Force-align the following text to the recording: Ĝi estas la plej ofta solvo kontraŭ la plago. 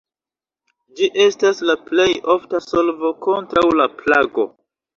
Ĝi 0.99 1.09
estas 1.25 1.61
la 1.71 1.75
plej 1.91 2.09
ofta 2.37 2.63
solvo 2.71 3.15
kontraŭ 3.29 3.67
la 3.83 3.91
plago. 4.03 4.51